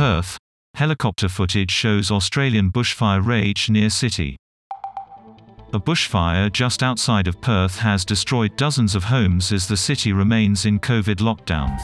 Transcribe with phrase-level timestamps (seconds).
[0.00, 0.38] Perth.
[0.76, 4.38] Helicopter footage shows Australian bushfire rage near city.
[5.74, 10.64] A bushfire just outside of Perth has destroyed dozens of homes as the city remains
[10.64, 11.78] in COVID lockdown.